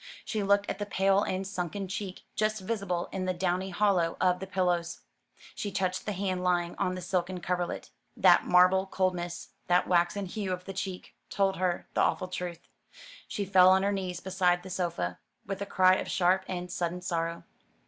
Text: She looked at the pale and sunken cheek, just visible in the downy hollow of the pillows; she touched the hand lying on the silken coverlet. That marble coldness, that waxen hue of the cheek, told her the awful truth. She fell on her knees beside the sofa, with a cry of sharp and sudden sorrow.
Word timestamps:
She 0.25 0.41
looked 0.41 0.67
at 0.67 0.79
the 0.79 0.87
pale 0.87 1.21
and 1.21 1.45
sunken 1.45 1.87
cheek, 1.87 2.21
just 2.35 2.59
visible 2.61 3.07
in 3.11 3.25
the 3.25 3.35
downy 3.35 3.69
hollow 3.69 4.17
of 4.19 4.39
the 4.39 4.47
pillows; 4.47 5.01
she 5.53 5.71
touched 5.71 6.07
the 6.07 6.11
hand 6.13 6.43
lying 6.43 6.73
on 6.79 6.95
the 6.95 7.01
silken 7.03 7.39
coverlet. 7.39 7.91
That 8.17 8.47
marble 8.47 8.87
coldness, 8.87 9.49
that 9.67 9.87
waxen 9.87 10.25
hue 10.25 10.51
of 10.53 10.65
the 10.65 10.73
cheek, 10.73 11.13
told 11.29 11.57
her 11.57 11.85
the 11.93 12.01
awful 12.01 12.29
truth. 12.29 12.67
She 13.27 13.45
fell 13.45 13.69
on 13.69 13.83
her 13.83 13.91
knees 13.91 14.19
beside 14.21 14.63
the 14.63 14.71
sofa, 14.71 15.19
with 15.45 15.61
a 15.61 15.67
cry 15.67 15.93
of 15.97 16.09
sharp 16.09 16.45
and 16.47 16.71
sudden 16.71 17.03
sorrow. 17.03 17.43